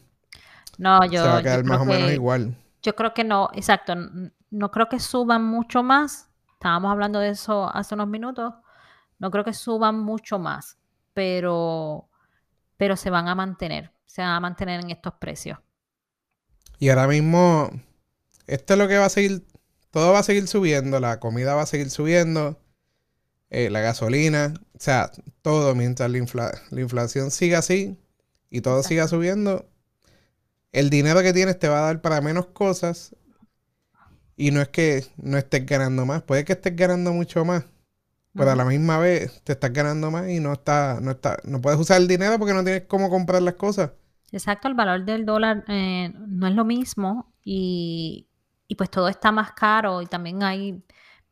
No, 0.79 1.05
yo. 1.05 1.23
Se 1.23 1.29
va 1.29 1.39
a 1.39 1.43
quedar 1.43 1.65
más 1.65 1.81
o 1.81 1.85
menos 1.85 2.11
igual. 2.11 2.57
Yo 2.83 2.95
creo 2.97 3.15
que 3.15 3.25
no, 3.25 3.49
exacto. 3.55 3.95
No 4.51 4.71
creo 4.71 4.89
que 4.89 4.99
suban 5.01 5.45
mucho 5.45 5.83
más. 5.83 6.29
Estábamos 6.53 6.91
hablando 6.91 7.19
de 7.21 7.31
eso 7.31 7.71
hace 7.75 7.95
unos 7.95 8.09
minutos. 8.09 8.55
No 9.19 9.31
creo 9.31 9.45
que 9.45 9.53
suban 9.53 10.01
mucho 10.01 10.39
más, 10.39 10.79
pero, 11.13 12.09
pero 12.77 12.97
se 12.97 13.11
van 13.11 13.29
a 13.29 13.35
mantener. 13.35 13.93
se 14.15 14.23
van 14.23 14.31
a 14.31 14.41
mantener 14.41 14.81
en 14.81 14.91
estos 14.91 15.15
precios. 15.15 15.59
Y 16.79 16.89
ahora 16.89 17.09
mismo, 17.09 17.69
esto 18.47 18.75
es 18.75 18.79
lo 18.79 18.87
que 18.87 18.97
va 18.97 19.07
a 19.07 19.09
seguir, 19.09 19.45
todo 19.91 20.13
va 20.13 20.21
a 20.21 20.23
seguir 20.23 20.47
subiendo, 20.47 21.01
la 21.01 21.19
comida 21.19 21.55
va 21.55 21.63
a 21.63 21.67
seguir 21.67 21.91
subiendo, 21.91 22.61
eh, 23.51 23.71
la 23.71 23.81
gasolina, 23.81 24.55
o 24.75 24.81
sea, 24.81 25.11
todo 25.43 25.75
mientras 25.75 26.11
la, 26.11 26.81
inflación 26.81 27.31
siga 27.31 27.59
así 27.59 27.99
y 28.51 28.61
todo 28.61 28.83
siga 28.83 29.09
subiendo, 29.09 29.69
el 30.73 30.91
dinero 30.91 31.23
que 31.23 31.33
tienes 31.33 31.59
te 31.59 31.69
va 31.69 31.79
a 31.79 31.87
dar 31.87 32.01
para 32.01 32.21
menos 32.21 32.47
cosas 32.47 33.15
y 34.37 34.51
no 34.51 34.61
es 34.61 34.69
que 34.69 35.05
no 35.17 35.39
estés 35.39 35.65
ganando 35.67 36.05
más, 36.07 36.23
puede 36.23 36.45
que 36.45 36.55
estés 36.55 36.75
ganando 36.75 37.13
mucho 37.13 37.45
más, 37.45 37.65
pero 38.35 38.51
a 38.51 38.57
la 38.57 38.65
misma 38.65 38.99
vez 38.99 39.41
te 39.45 39.53
estás 39.53 39.73
ganando 39.73 40.11
más 40.11 40.29
y 40.29 40.41
no 40.41 40.53
está, 40.53 40.99
no 41.01 41.13
está, 41.13 41.39
no 41.45 41.61
puedes 41.61 41.79
usar 41.79 42.01
el 42.01 42.09
dinero 42.09 42.39
porque 42.39 42.55
no 42.55 42.65
tienes 42.65 42.85
cómo 42.89 43.09
comprar 43.09 43.43
las 43.43 43.55
cosas. 43.55 43.93
Exacto, 44.33 44.67
el 44.67 44.75
valor 44.75 45.05
del 45.05 45.25
dólar 45.25 45.65
eh, 45.69 46.13
no 46.27 46.49
es 46.49 46.55
lo 46.55 46.65
mismo 46.65 47.33
y, 47.45 48.27
pues 48.77 48.91
todo 48.91 49.09
está 49.09 49.31
más 49.31 49.53
caro 49.53 50.03
y 50.03 50.07
también 50.07 50.43
hay 50.43 50.83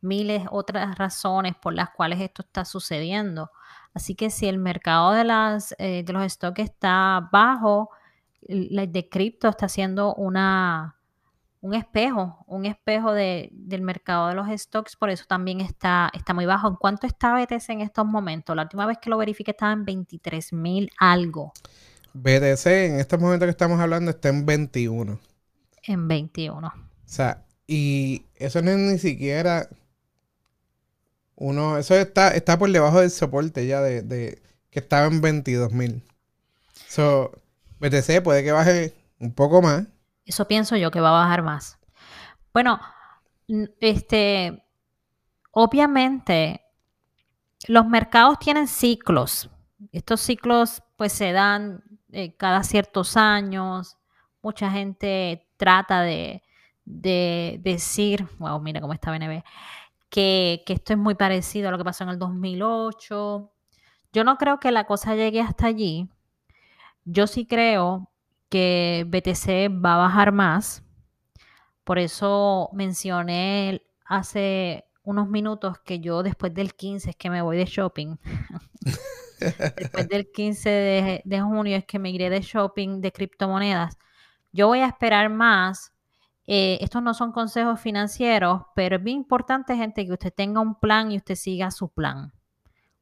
miles 0.03 0.43
otras 0.51 0.97
razones 0.97 1.55
por 1.61 1.73
las 1.73 1.89
cuales 1.89 2.19
esto 2.21 2.43
está 2.43 2.65
sucediendo. 2.65 3.51
Así 3.93 4.15
que 4.15 4.29
si 4.29 4.47
el 4.47 4.57
mercado 4.57 5.11
de, 5.11 5.23
las, 5.23 5.75
eh, 5.77 6.03
de 6.05 6.13
los 6.13 6.31
stocks 6.31 6.59
está 6.59 7.29
bajo, 7.31 7.89
el 8.41 8.91
de 8.91 9.09
cripto 9.09 9.47
está 9.47 9.67
haciendo 9.67 10.13
una, 10.15 10.97
un 11.63 11.73
espejo, 11.73 12.43
un 12.47 12.65
espejo 12.65 13.13
del 13.13 13.81
mercado 13.81 14.27
de 14.27 14.35
los 14.35 14.49
stocks, 14.59 14.97
por 14.97 15.09
eso 15.09 15.23
también 15.25 15.61
está, 15.61 16.11
está 16.13 16.33
muy 16.33 16.45
bajo. 16.45 16.67
¿En 16.67 16.75
cuánto 16.75 17.07
está 17.07 17.33
BTC 17.33 17.69
en 17.69 17.81
estos 17.81 18.05
momentos? 18.05 18.53
La 18.53 18.63
última 18.63 18.85
vez 18.85 18.97
que 18.97 19.09
lo 19.09 19.17
verifiqué 19.17 19.51
estaba 19.51 19.71
en 19.71 19.85
23 19.85 20.51
mil 20.51 20.91
algo. 20.99 21.53
BTC 22.13 22.65
en 22.67 22.99
estos 22.99 23.19
momentos 23.19 23.45
que 23.45 23.51
estamos 23.51 23.79
hablando 23.79 24.11
está 24.11 24.27
en 24.27 24.45
21. 24.45 25.19
En 25.83 26.07
21. 26.09 26.67
O 26.67 26.71
sea, 27.05 27.45
y 27.65 28.25
eso 28.35 28.61
no 28.61 28.71
es 28.71 28.77
ni 28.77 28.97
siquiera 28.97 29.69
uno, 31.35 31.77
eso 31.77 31.95
está, 31.95 32.29
está 32.29 32.57
por 32.57 32.71
debajo 32.71 33.01
del 33.01 33.11
soporte 33.11 33.65
ya 33.67 33.81
de, 33.81 34.01
de 34.01 34.41
que 34.69 34.79
estaba 34.79 35.07
en 35.07 35.21
22 35.21 35.71
mil. 35.71 36.03
So, 36.87 37.31
BTC 37.79 38.21
puede 38.23 38.43
que 38.43 38.51
baje 38.51 38.93
un 39.19 39.33
poco 39.33 39.61
más 39.61 39.85
eso 40.25 40.47
pienso 40.47 40.75
yo 40.75 40.91
que 40.91 41.01
va 41.01 41.09
a 41.09 41.23
bajar 41.25 41.41
más. 41.43 41.77
Bueno, 42.53 42.79
este, 43.79 44.63
obviamente, 45.51 46.61
los 47.67 47.85
mercados 47.85 48.39
tienen 48.39 48.67
ciclos. 48.67 49.49
Estos 49.91 50.21
ciclos 50.21 50.81
pues 50.95 51.13
se 51.13 51.31
dan 51.31 51.83
eh, 52.11 52.35
cada 52.35 52.63
ciertos 52.63 53.17
años. 53.17 53.97
Mucha 54.41 54.69
gente 54.71 55.47
trata 55.57 56.01
de, 56.01 56.41
decir, 56.85 58.27
wow, 58.39 58.59
mira 58.59 58.81
cómo 58.81 58.93
está 58.93 59.11
BNB, 59.11 59.41
que, 60.13 60.63
esto 60.67 60.93
es 60.93 60.99
muy 60.99 61.15
parecido 61.15 61.69
a 61.69 61.71
lo 61.71 61.79
que 61.79 61.83
pasó 61.83 62.03
en 62.03 62.11
el 62.11 62.19
2008. 62.19 63.51
Yo 64.13 64.23
no 64.23 64.37
creo 64.37 64.59
que 64.59 64.71
la 64.71 64.85
cosa 64.85 65.15
llegue 65.15 65.41
hasta 65.41 65.65
allí. 65.65 66.07
Yo 67.03 67.25
sí 67.25 67.47
creo 67.47 68.11
que 68.47 69.05
BTC 69.07 69.83
va 69.83 69.95
a 69.95 69.97
bajar 69.97 70.31
más. 70.31 70.83
Por 71.83 71.97
eso 71.97 72.69
mencioné 72.73 73.81
hace 74.05 74.85
unos 75.01 75.27
minutos 75.29 75.79
que 75.79 75.99
yo 75.99 76.21
después 76.21 76.53
del 76.53 76.75
15 76.75 77.09
es 77.09 77.15
que 77.15 77.31
me 77.31 77.41
voy 77.41 77.57
de 77.57 77.65
shopping. 77.65 78.17
después 79.39 80.07
del 80.07 80.31
15 80.31 81.21
de, 81.25 81.41
junio 81.41 81.75
es 81.75 81.85
que 81.85 81.97
me 81.97 82.11
iré 82.11 82.29
de 82.29 82.41
shopping 82.41 83.01
de 83.01 83.11
criptomonedas. 83.11 83.97
Yo 84.51 84.67
voy 84.67 84.79
a 84.79 84.87
esperar 84.87 85.31
más. 85.31 85.91
Eh, 86.45 86.77
estos 86.81 87.01
no 87.01 87.13
son 87.13 87.31
consejos 87.31 87.79
financieros, 87.79 88.63
pero 88.75 88.97
es 88.97 89.03
bien 89.03 89.17
importante, 89.17 89.75
gente, 89.75 90.05
que 90.05 90.11
usted 90.11 90.33
tenga 90.33 90.59
un 90.59 90.79
plan 90.79 91.11
y 91.11 91.17
usted 91.17 91.35
siga 91.35 91.71
su 91.71 91.89
plan. 91.89 92.33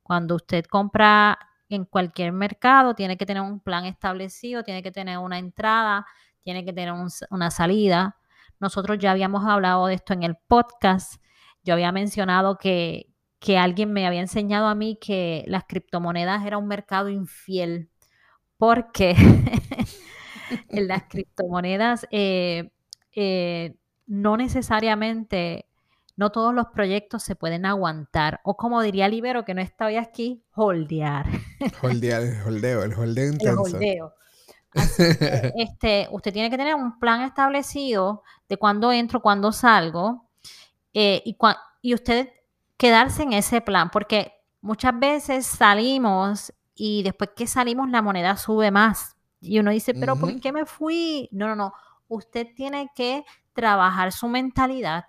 Cuando 0.03 0.35
usted 0.35 0.65
compra 0.65 1.39
en 1.69 1.85
cualquier 1.85 2.33
mercado 2.33 2.95
tiene 2.95 3.17
que 3.17 3.25
tener 3.25 3.41
un 3.41 3.59
plan 3.59 3.85
establecido, 3.85 4.63
tiene 4.63 4.83
que 4.83 4.91
tener 4.91 5.17
una 5.17 5.39
entrada, 5.39 6.05
tiene 6.43 6.65
que 6.65 6.73
tener 6.73 6.93
una 7.29 7.51
salida. 7.51 8.17
Nosotros 8.59 8.99
ya 8.99 9.11
habíamos 9.11 9.45
hablado 9.45 9.87
de 9.87 9.95
esto 9.95 10.13
en 10.13 10.23
el 10.23 10.35
podcast. 10.47 11.21
Yo 11.63 11.73
había 11.73 11.91
mencionado 11.91 12.57
que, 12.57 13.11
que 13.39 13.57
alguien 13.57 13.93
me 13.93 14.05
había 14.05 14.21
enseñado 14.21 14.67
a 14.67 14.75
mí 14.75 14.97
que 15.01 15.43
las 15.47 15.63
criptomonedas 15.63 16.45
era 16.45 16.57
un 16.57 16.67
mercado 16.67 17.09
infiel 17.09 17.89
porque 18.57 19.15
en 20.69 20.87
las 20.87 21.03
criptomonedas 21.09 22.05
eh, 22.11 22.71
eh, 23.15 23.75
no 24.07 24.37
necesariamente 24.37 25.65
no 26.17 26.31
todos 26.31 26.53
los 26.53 26.67
proyectos 26.67 27.23
se 27.23 27.35
pueden 27.35 27.65
aguantar. 27.65 28.41
O 28.43 28.55
como 28.57 28.81
diría 28.81 29.07
Libero, 29.07 29.45
que 29.45 29.53
no 29.53 29.61
está 29.61 29.87
hoy 29.87 29.97
aquí, 29.97 30.43
holdear. 30.53 31.25
Holdear, 31.81 32.21
el 32.21 32.41
holdeo, 32.41 32.83
el 32.83 32.93
holdeo 32.93 33.31
intenso. 33.31 33.65
El 33.67 33.75
holdeo. 33.75 34.13
este, 34.73 36.07
usted 36.11 36.31
tiene 36.31 36.49
que 36.49 36.57
tener 36.57 36.75
un 36.75 36.99
plan 36.99 37.21
establecido 37.21 38.23
de 38.47 38.57
cuándo 38.57 38.91
entro, 38.91 39.21
cuándo 39.21 39.51
salgo, 39.51 40.29
eh, 40.93 41.21
y, 41.25 41.37
y 41.81 41.93
usted 41.93 42.29
quedarse 42.77 43.23
en 43.23 43.33
ese 43.33 43.61
plan, 43.61 43.89
porque 43.89 44.33
muchas 44.61 44.97
veces 44.97 45.45
salimos 45.45 46.53
y 46.75 47.03
después 47.03 47.31
que 47.35 47.47
salimos 47.47 47.89
la 47.89 48.01
moneda 48.01 48.37
sube 48.37 48.71
más. 48.71 49.15
Y 49.41 49.59
uno 49.59 49.71
dice, 49.71 49.93
pero 49.93 50.15
¿por 50.15 50.39
qué 50.39 50.51
me 50.51 50.65
fui? 50.65 51.27
No, 51.31 51.47
no, 51.47 51.55
no. 51.55 51.73
Usted 52.11 52.47
tiene 52.53 52.89
que 52.93 53.23
trabajar 53.53 54.11
su 54.11 54.27
mentalidad 54.27 55.05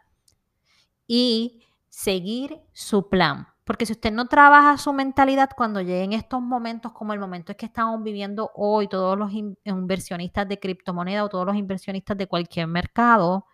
y 1.08 1.64
seguir 1.88 2.60
su 2.72 3.08
plan. 3.08 3.48
Porque 3.64 3.86
si 3.86 3.92
usted 3.92 4.12
no 4.12 4.26
trabaja 4.26 4.78
su 4.78 4.92
mentalidad 4.92 5.50
cuando 5.56 5.80
lleguen 5.80 6.12
estos 6.12 6.40
momentos 6.40 6.92
como 6.92 7.12
el 7.12 7.18
momento 7.18 7.50
es 7.50 7.58
que 7.58 7.66
estamos 7.66 8.02
viviendo 8.04 8.52
hoy, 8.54 8.86
todos 8.86 9.18
los 9.18 9.32
inversionistas 9.64 10.48
de 10.48 10.60
criptomoneda 10.60 11.24
o 11.24 11.28
todos 11.28 11.44
los 11.44 11.56
inversionistas 11.56 12.16
de 12.16 12.28
cualquier 12.28 12.68
mercado, 12.68 13.46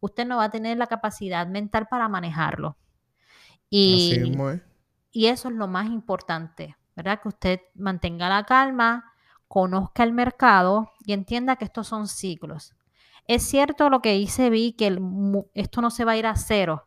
usted 0.00 0.26
no 0.26 0.38
va 0.38 0.44
a 0.44 0.50
tener 0.50 0.78
la 0.78 0.86
capacidad 0.86 1.46
mental 1.46 1.86
para 1.88 2.08
manejarlo. 2.08 2.78
Y, 3.68 4.34
y 5.12 5.26
eso 5.26 5.48
es 5.48 5.54
lo 5.54 5.68
más 5.68 5.86
importante, 5.90 6.76
¿verdad? 6.96 7.20
Que 7.20 7.28
usted 7.28 7.60
mantenga 7.74 8.30
la 8.30 8.44
calma, 8.44 9.12
conozca 9.46 10.04
el 10.04 10.12
mercado 10.12 10.90
y 11.04 11.12
entienda 11.12 11.56
que 11.56 11.66
estos 11.66 11.86
son 11.86 12.08
ciclos. 12.08 12.74
Es 13.26 13.42
cierto 13.42 13.88
lo 13.90 14.00
que 14.00 14.12
dice 14.12 14.50
Vi, 14.50 14.72
que 14.72 14.98
esto 15.54 15.80
no 15.80 15.90
se 15.90 16.04
va 16.04 16.12
a 16.12 16.16
ir 16.16 16.26
a 16.26 16.36
cero 16.36 16.86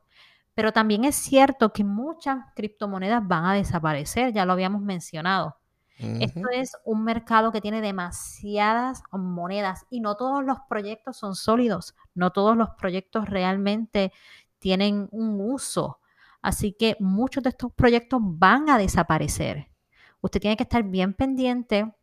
pero 0.58 0.74
también 0.74 1.06
es 1.06 1.16
cierto 1.16 1.72
que 1.72 1.84
muchas 1.84 2.40
criptomonedas 2.56 3.22
van 3.28 3.46
a 3.46 3.54
desaparecer, 3.54 4.34
ya 4.34 4.44
lo 4.44 4.54
habíamos 4.54 4.82
mencionado. 4.82 5.56
Esto 6.00 6.50
es 6.52 6.72
un 6.84 7.04
mercado 7.04 7.52
que 7.52 7.62
tiene 7.62 7.80
demasiadas 7.80 9.04
monedas 9.12 9.86
y 9.92 10.00
no 10.00 10.16
todos 10.16 10.44
los 10.44 10.58
proyectos 10.68 11.16
son 11.18 11.36
sólidos, 11.36 11.94
no 12.16 12.32
todos 12.32 12.58
los 12.58 12.70
proyectos 12.72 13.30
realmente 13.30 14.12
tienen 14.58 15.08
un 15.12 15.40
uso. 15.40 16.00
Así 16.42 16.74
que 16.74 16.98
muchos 17.00 17.44
de 17.44 17.50
estos 17.50 17.72
proyectos 17.74 18.20
van 18.24 18.68
a 18.72 18.80
desaparecer. 18.80 19.70
Usted 20.22 20.42
tiene 20.42 20.58
que 20.58 20.64
estar 20.64 20.82
bien 20.82 21.14
pendiente 21.14 21.94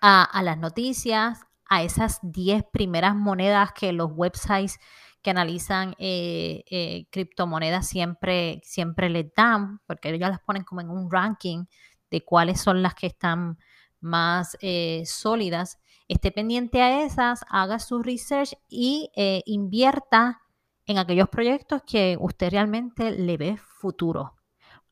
a, 0.00 0.22
a 0.22 0.42
las 0.44 0.56
noticias, 0.56 1.45
a 1.68 1.82
esas 1.82 2.20
10 2.22 2.64
primeras 2.72 3.14
monedas 3.14 3.72
que 3.72 3.92
los 3.92 4.10
websites 4.14 4.78
que 5.22 5.30
analizan 5.30 5.96
eh, 5.98 6.62
eh, 6.70 7.06
criptomonedas 7.10 7.88
siempre, 7.88 8.60
siempre 8.62 9.10
les 9.10 9.34
dan, 9.34 9.80
porque 9.86 10.10
ellos 10.10 10.30
las 10.30 10.40
ponen 10.40 10.62
como 10.62 10.80
en 10.80 10.88
un 10.88 11.10
ranking 11.10 11.64
de 12.10 12.24
cuáles 12.24 12.60
son 12.60 12.80
las 12.80 12.94
que 12.94 13.08
están 13.08 13.58
más 13.98 14.56
eh, 14.60 15.02
sólidas. 15.04 15.80
Esté 16.06 16.30
pendiente 16.30 16.80
a 16.80 17.02
esas, 17.02 17.44
haga 17.48 17.80
su 17.80 18.00
research 18.04 18.54
y 18.68 19.10
invierta 19.46 20.42
en 20.84 20.98
aquellos 20.98 21.28
proyectos 21.28 21.82
que 21.84 22.16
usted 22.20 22.50
realmente 22.50 23.10
le 23.10 23.36
ve 23.36 23.56
futuro. 23.56 24.36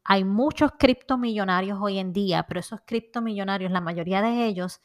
Hay 0.02 0.24
muchos 0.24 0.72
criptomillonarios 0.76 1.78
hoy 1.80 1.98
en 1.98 2.12
día, 2.12 2.44
pero 2.48 2.58
esos 2.58 2.80
criptomillonarios, 2.84 3.70
la 3.70 3.80
mayoría 3.80 4.20
de 4.20 4.46
ellos, 4.46 4.80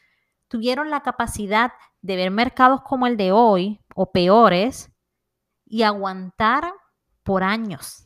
tuvieron 0.49 0.89
la 0.89 1.01
capacidad 1.01 1.71
de 2.01 2.17
ver 2.17 2.31
mercados 2.31 2.81
como 2.81 3.07
el 3.07 3.15
de 3.15 3.31
hoy 3.31 3.79
o 3.95 4.11
peores 4.11 4.91
y 5.65 5.83
aguantar 5.83 6.73
por 7.23 7.43
años. 7.43 8.05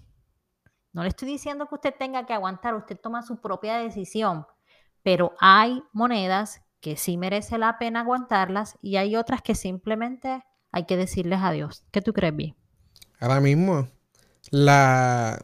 No 0.92 1.02
le 1.02 1.10
estoy 1.10 1.28
diciendo 1.28 1.66
que 1.68 1.76
usted 1.76 1.96
tenga 1.98 2.26
que 2.28 2.34
aguantar, 2.34 2.76
usted 2.76 3.00
toma 3.00 3.24
su 3.24 3.42
propia 3.42 3.78
decisión, 3.78 4.46
pero 5.02 5.34
hay 5.40 5.82
monedas 5.92 6.62
que 6.82 6.98
sí 6.98 7.18
merece 7.18 7.58
la 7.58 7.80
pena 7.80 8.02
aguantarlas 8.02 8.78
y 8.82 8.98
hay 8.98 9.16
otras 9.16 9.42
que 9.42 9.56
simplemente 9.56 10.44
hay 10.72 10.86
que 10.86 10.98
decirles 10.98 11.40
adiós. 11.42 11.84
¿Qué 11.92 12.02
tú 12.02 12.14
crees, 12.14 12.36
Vi? 12.36 12.56
Ahora 13.20 13.40
mismo, 13.40 13.88
la, 14.52 15.42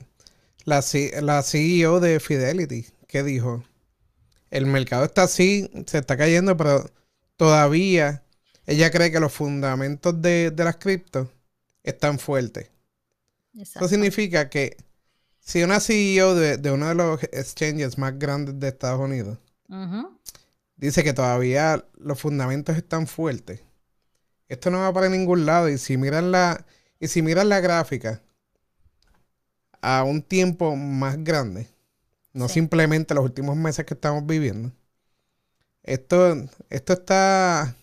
la, 0.66 0.82
la 1.22 1.44
CEO 1.44 2.00
de 2.00 2.20
Fidelity, 2.20 2.86
¿qué 3.08 3.24
dijo? 3.24 3.64
El 4.50 4.66
mercado 4.66 5.06
está 5.06 5.24
así, 5.24 5.70
se 5.86 6.00
está 6.00 6.18
cayendo, 6.18 6.58
pero 6.58 6.90
todavía 7.36 8.24
ella 8.66 8.92
cree 8.92 9.12
que 9.12 9.20
los 9.20 9.34
fundamentos 9.34 10.22
de, 10.22 10.54
las 10.56 10.78
cripto 10.78 11.32
están 11.84 12.20
fuertes. 12.20 12.70
Eso 13.54 13.88
significa 13.88 14.50
que 14.50 14.78
si 15.40 15.64
una 15.64 15.80
CEO 15.80 16.36
de, 16.36 16.72
uno 16.72 16.88
de 16.90 16.96
los 16.96 17.24
exchanges 17.24 17.98
más 17.98 18.18
grandes 18.20 18.60
de 18.60 18.68
Estados 18.68 19.00
Unidos 19.00 19.40
dice 20.76 21.04
que 21.04 21.14
todavía 21.14 21.84
los 21.98 22.20
fundamentos 22.20 22.78
están 22.78 23.08
fuertes, 23.08 23.62
esto 24.48 24.70
no 24.70 24.80
va 24.80 24.94
para 24.94 25.10
ningún 25.10 25.46
lado. 25.46 25.70
Y 25.70 25.78
si 25.78 25.98
miran 25.98 26.32
la, 26.32 26.66
y 27.00 27.08
si 27.08 27.22
miran 27.22 27.50
la 27.50 27.60
gráfica 27.62 28.22
a 29.82 30.04
un 30.04 30.22
tiempo 30.22 30.76
más 30.76 31.24
grande, 31.24 31.68
no 32.34 32.48
simplemente 32.48 33.14
los 33.14 33.24
últimos 33.24 33.56
meses 33.56 33.86
que 33.86 33.94
estamos 33.94 34.26
viviendo, 34.26 34.72
esto, 35.84 36.36
esto 36.70 36.94
está 36.94 37.76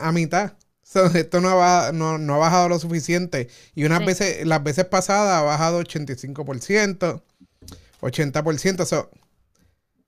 a 0.00 0.12
mitad. 0.12 0.54
esto 1.14 1.40
no 1.40 1.62
ha, 1.62 1.92
no, 1.92 2.34
ha, 2.34 2.38
bajado 2.38 2.68
lo 2.68 2.78
suficiente. 2.78 3.48
Y 3.74 3.84
unas 3.84 4.04
veces, 4.04 4.46
las 4.46 4.62
veces 4.62 4.84
pasadas 4.86 5.40
ha 5.40 5.42
bajado 5.42 5.82
85%, 5.82 7.22
80%. 8.00 9.08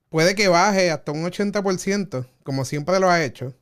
puede 0.09 0.35
que 0.35 0.49
baje 0.49 0.91
hasta 0.91 1.13
un 1.13 1.25
80%, 1.25 2.27
como 2.43 2.65
siempre 2.65 3.01
lo 3.01 3.11
ha 3.11 3.25
hecho. 3.25 3.55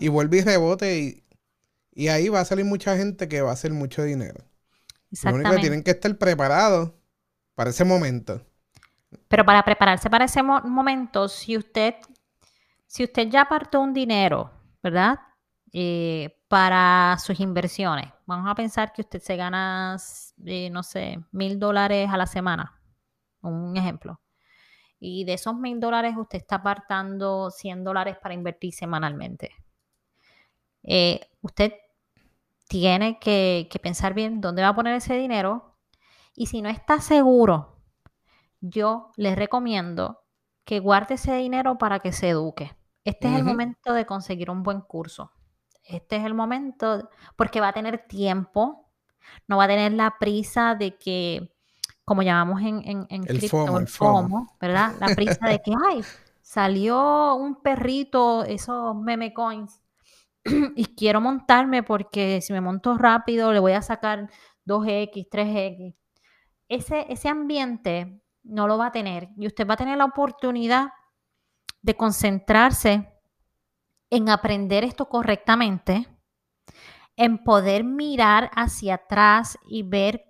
Y 0.00 0.08
vuelve 0.08 0.38
y 0.38 0.42
rebote. 0.42 0.98
Y, 0.98 1.24
y, 1.92 2.08
ahí 2.08 2.28
va 2.28 2.40
a 2.40 2.44
salir 2.44 2.64
mucha 2.64 2.96
gente 2.96 3.28
que 3.28 3.42
va 3.42 3.50
a 3.50 3.54
hacer 3.54 3.72
mucho 3.72 4.02
dinero. 4.02 4.42
Lo 5.22 5.34
único 5.34 5.50
que 5.50 5.60
tienen 5.60 5.82
que 5.82 5.90
estar 5.90 6.16
preparados 6.16 6.92
para 7.54 7.70
ese 7.70 7.84
momento. 7.84 8.42
Pero 9.28 9.44
para 9.44 9.62
prepararse 9.62 10.10
para 10.10 10.26
ese 10.26 10.42
momento, 10.42 11.28
si 11.28 11.56
usted, 11.56 11.94
si 12.86 13.04
usted 13.04 13.28
ya 13.28 13.42
apartó 13.42 13.80
un 13.80 13.92
dinero, 13.92 14.50
¿verdad? 14.82 15.18
Eh, 15.72 16.34
para 16.48 17.16
sus 17.18 17.40
inversiones. 17.40 18.10
Vamos 18.26 18.50
a 18.50 18.54
pensar 18.54 18.92
que 18.92 19.02
usted 19.02 19.20
se 19.20 19.36
gana, 19.36 19.96
eh, 20.46 20.70
no 20.70 20.82
sé, 20.82 21.18
mil 21.30 21.58
dólares 21.58 22.08
a 22.10 22.16
la 22.16 22.26
semana, 22.26 22.80
un 23.42 23.76
ejemplo. 23.76 24.20
Y 24.98 25.24
de 25.24 25.34
esos 25.34 25.54
mil 25.54 25.78
dólares 25.78 26.14
usted 26.16 26.38
está 26.38 26.56
apartando 26.56 27.50
100 27.50 27.84
dólares 27.84 28.16
para 28.20 28.34
invertir 28.34 28.72
semanalmente. 28.74 29.52
Eh, 30.82 31.20
usted 31.42 31.74
tiene 32.68 33.18
que, 33.18 33.68
que 33.70 33.78
pensar 33.78 34.14
bien 34.14 34.40
dónde 34.40 34.62
va 34.62 34.68
a 34.68 34.74
poner 34.74 34.94
ese 34.94 35.14
dinero. 35.14 35.76
Y 36.34 36.46
si 36.46 36.62
no 36.62 36.68
está 36.70 37.00
seguro, 37.00 37.77
yo 38.60 39.12
les 39.16 39.36
recomiendo 39.36 40.20
que 40.64 40.80
guarde 40.80 41.14
ese 41.14 41.34
dinero 41.34 41.78
para 41.78 42.00
que 42.00 42.12
se 42.12 42.30
eduque. 42.30 42.76
Este 43.04 43.28
es 43.28 43.38
el 43.38 43.44
momento 43.44 43.94
de 43.94 44.04
conseguir 44.04 44.50
un 44.50 44.62
buen 44.62 44.80
curso 44.82 45.32
este 45.88 46.16
es 46.16 46.24
el 46.24 46.34
momento, 46.34 47.08
porque 47.34 47.60
va 47.60 47.68
a 47.68 47.72
tener 47.72 48.06
tiempo, 48.06 48.90
no 49.46 49.56
va 49.56 49.64
a 49.64 49.68
tener 49.68 49.92
la 49.92 50.16
prisa 50.20 50.74
de 50.74 50.96
que, 50.96 51.50
como 52.04 52.22
llamamos 52.22 52.60
en, 52.60 52.82
en, 52.86 53.06
en 53.08 53.24
el, 53.26 53.48
FOMO, 53.48 53.78
el 53.78 53.88
FOMO, 53.88 54.56
¿verdad? 54.60 54.94
La 55.00 55.14
prisa 55.14 55.46
de 55.48 55.60
que, 55.60 55.72
ay, 55.88 56.02
salió 56.42 57.34
un 57.34 57.62
perrito, 57.62 58.44
esos 58.44 58.94
meme 58.96 59.32
coins, 59.32 59.80
y 60.76 60.84
quiero 60.94 61.20
montarme 61.20 61.82
porque 61.82 62.40
si 62.42 62.52
me 62.52 62.60
monto 62.60 62.96
rápido 62.96 63.52
le 63.52 63.58
voy 63.58 63.72
a 63.72 63.82
sacar 63.82 64.30
2X, 64.66 65.28
3X. 65.30 65.94
Ese, 66.68 67.06
ese 67.08 67.28
ambiente 67.30 68.20
no 68.48 68.66
lo 68.66 68.78
va 68.78 68.86
a 68.86 68.92
tener 68.92 69.28
y 69.36 69.46
usted 69.46 69.66
va 69.66 69.74
a 69.74 69.78
tener 69.78 69.98
la 69.98 70.06
oportunidad 70.06 70.88
de 71.82 71.96
concentrarse 71.96 73.12
en 74.10 74.28
aprender 74.28 74.84
esto 74.84 75.08
correctamente, 75.08 76.08
en 77.16 77.38
poder 77.44 77.84
mirar 77.84 78.50
hacia 78.54 78.94
atrás 78.94 79.58
y 79.68 79.82
ver 79.82 80.24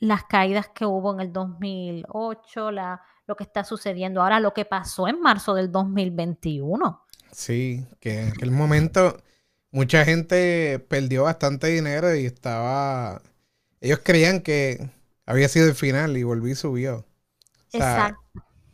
las 0.00 0.24
caídas 0.24 0.68
que 0.68 0.86
hubo 0.86 1.12
en 1.12 1.20
el 1.20 1.32
2008, 1.32 2.70
la, 2.70 3.02
lo 3.26 3.36
que 3.36 3.44
está 3.44 3.64
sucediendo 3.64 4.22
ahora, 4.22 4.40
lo 4.40 4.54
que 4.54 4.64
pasó 4.64 5.08
en 5.08 5.20
marzo 5.20 5.54
del 5.54 5.70
2021. 5.70 7.04
Sí, 7.32 7.86
que 8.00 8.22
en 8.22 8.28
aquel 8.28 8.50
momento 8.50 9.18
mucha 9.70 10.04
gente 10.04 10.78
perdió 10.88 11.24
bastante 11.24 11.68
dinero 11.68 12.14
y 12.14 12.26
estaba... 12.26 13.20
Ellos 13.80 14.00
creían 14.02 14.40
que 14.40 14.90
había 15.26 15.48
sido 15.48 15.66
el 15.66 15.74
final 15.74 16.16
y 16.16 16.22
volví 16.22 16.52
y 16.52 16.54
subió. 16.54 17.07
Exacto. 17.72 18.20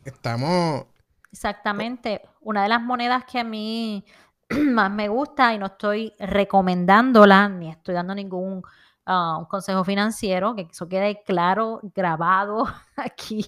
Estamos... 0.03 0.85
Exactamente. 1.31 2.21
Una 2.41 2.63
de 2.63 2.69
las 2.69 2.81
monedas 2.81 3.25
que 3.25 3.39
a 3.39 3.43
mí 3.43 4.05
más 4.49 4.91
me 4.91 5.07
gusta 5.07 5.53
y 5.53 5.57
no 5.57 5.67
estoy 5.67 6.13
recomendándola 6.19 7.49
ni 7.49 7.69
estoy 7.69 7.95
dando 7.95 8.15
ningún 8.15 8.63
ah, 9.05 9.45
consejo 9.49 9.83
financiero, 9.83 10.55
que 10.55 10.61
eso 10.71 10.87
quede 10.87 11.23
claro, 11.23 11.81
grabado 11.95 12.65
aquí. 12.95 13.45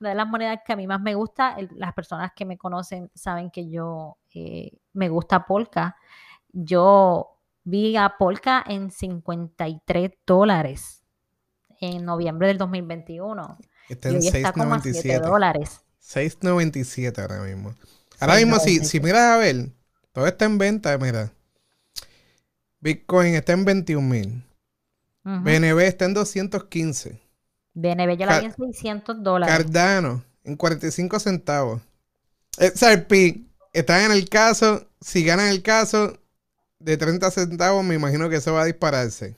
Una 0.00 0.10
de 0.10 0.14
las 0.14 0.28
monedas 0.28 0.60
que 0.64 0.72
a 0.72 0.76
mí 0.76 0.86
más 0.86 1.00
me 1.00 1.14
gusta, 1.14 1.56
las 1.76 1.92
personas 1.92 2.32
que 2.34 2.46
me 2.46 2.56
conocen 2.56 3.10
saben 3.14 3.50
que 3.50 3.68
yo 3.68 4.16
eh, 4.34 4.78
me 4.94 5.10
gusta 5.10 5.44
Polka. 5.44 5.96
Yo 6.52 7.36
vi 7.64 7.96
a 7.96 8.16
Polka 8.18 8.64
en 8.66 8.90
53 8.90 10.10
dólares 10.26 11.04
en 11.80 12.04
noviembre 12.04 12.48
del 12.48 12.58
2021. 12.58 13.58
Está 13.90 14.08
en 14.08 14.20
6.97 14.20 15.20
dólares. 15.20 15.80
6.97 16.00 17.18
ahora 17.18 17.42
mismo. 17.42 17.74
Ahora 18.20 18.36
mismo, 18.36 18.60
si, 18.60 18.84
si 18.84 19.00
miras 19.00 19.22
a 19.22 19.36
ver, 19.36 19.70
todo 20.12 20.28
está 20.28 20.44
en 20.44 20.58
venta, 20.58 20.96
mira. 20.96 21.32
Bitcoin 22.80 23.34
está 23.34 23.52
en 23.52 23.64
21 23.64 24.08
mil. 24.08 24.44
BNB 25.24 25.80
está 25.80 26.04
en 26.04 26.14
215. 26.14 27.20
BNB 27.74 28.16
ya 28.16 28.26
la 28.26 28.40
vi 28.40 28.46
en 28.46 28.54
600 28.54 29.22
dólares. 29.22 29.54
Cardano 29.54 30.24
en 30.44 30.56
45 30.56 31.18
centavos. 31.18 31.82
XRP 32.58 33.42
está 33.72 34.04
en 34.04 34.12
el 34.12 34.28
caso. 34.28 34.86
Si 35.00 35.24
ganan 35.24 35.48
el 35.48 35.62
caso 35.62 36.16
de 36.78 36.96
30 36.96 37.30
centavos, 37.32 37.84
me 37.84 37.96
imagino 37.96 38.28
que 38.28 38.36
eso 38.36 38.52
va 38.52 38.62
a 38.62 38.66
dispararse. 38.66 39.36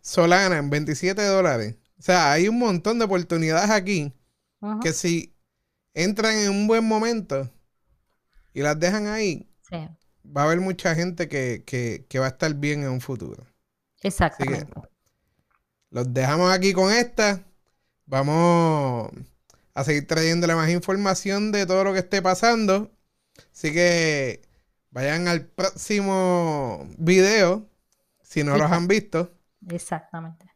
Solana 0.00 0.56
en 0.56 0.70
27 0.70 1.22
dólares. 1.26 1.76
O 2.04 2.06
sea, 2.06 2.32
hay 2.32 2.48
un 2.48 2.58
montón 2.58 2.98
de 2.98 3.06
oportunidades 3.06 3.70
aquí 3.70 4.12
que 4.82 4.92
si 4.92 5.34
entran 5.94 6.34
en 6.36 6.50
un 6.50 6.66
buen 6.66 6.84
momento 6.84 7.50
y 8.52 8.60
las 8.60 8.78
dejan 8.78 9.06
ahí, 9.06 9.48
Va 10.26 10.42
a 10.42 10.44
haber 10.44 10.60
mucha 10.60 10.94
gente 10.94 11.30
que, 11.30 12.06
va 12.20 12.26
a 12.26 12.28
estar 12.28 12.52
bien 12.52 12.82
en 12.82 12.90
un 12.90 13.00
futuro. 13.00 13.46
Exactamente. 14.02 14.70
los 15.88 16.12
dejamos 16.12 16.52
aquí 16.52 16.74
con 16.74 16.92
esta. 16.92 17.42
Vamos 18.04 19.10
a 19.72 19.82
seguir 19.82 20.06
trayéndole 20.06 20.54
más 20.54 20.68
información 20.68 21.52
de 21.52 21.64
todo 21.64 21.84
lo 21.84 21.94
que 21.94 22.00
esté 22.00 22.20
pasando. 22.20 22.92
Así 23.50 23.72
que 23.72 24.42
vayan 24.90 25.26
al 25.26 25.46
próximo 25.46 26.86
video 26.98 27.66
si 28.22 28.44
no 28.44 28.58
los 28.58 28.70
han 28.70 28.88
visto. 28.88 29.32
Exactamente. 29.70 30.53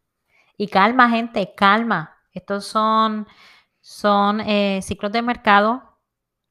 Y 0.60 0.66
calma, 0.66 1.08
gente, 1.08 1.54
calma. 1.56 2.18
Estos 2.32 2.66
son, 2.66 3.28
son 3.80 4.40
eh, 4.40 4.80
ciclos 4.82 5.12
de 5.12 5.22
mercado. 5.22 6.00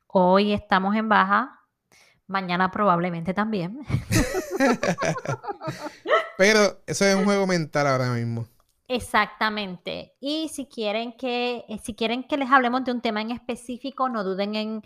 Hoy 0.08 0.54
estamos 0.54 0.96
en 0.96 1.10
baja. 1.10 1.60
Mañana 2.26 2.72
probablemente 2.72 3.34
también. 3.34 3.80
Pero 6.38 6.82
eso 6.88 7.04
es 7.04 7.16
un 7.16 7.26
juego 7.26 7.46
mental 7.48 7.86
ahora 7.86 8.14
mismo. 8.14 8.48
Exactamente. 8.88 10.16
Y 10.22 10.48
si 10.54 10.68
quieren 10.68 11.12
que, 11.18 11.66
eh, 11.68 11.78
si 11.84 11.94
quieren 11.94 12.24
que 12.24 12.38
les 12.38 12.50
hablemos 12.50 12.86
de 12.86 12.94
un 12.94 13.02
tema 13.02 13.22
en 13.22 13.32
específico, 13.32 14.08
no 14.08 14.24
duden 14.24 14.56
en 14.56 14.84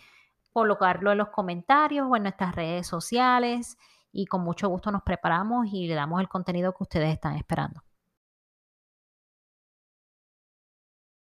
colocarlo 0.51 1.11
en 1.11 1.19
los 1.19 1.29
comentarios 1.29 2.07
o 2.09 2.15
en 2.15 2.23
nuestras 2.23 2.55
redes 2.55 2.87
sociales. 2.87 3.77
Y 4.11 4.25
con 4.25 4.41
mucho 4.41 4.67
gusto 4.67 4.91
nos 4.91 5.03
preparamos 5.03 5.67
y 5.71 5.87
le 5.87 5.93
damos 5.93 6.21
el 6.21 6.27
contenido 6.27 6.73
que 6.73 6.81
ustedes 6.81 7.13
están 7.13 7.35
esperando. 7.35 7.83